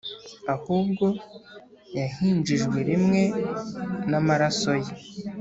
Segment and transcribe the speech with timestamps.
[0.55, 1.05] ahubwo
[1.97, 3.21] yahinjijwe rimwe
[4.09, 4.91] n'amaraso ye,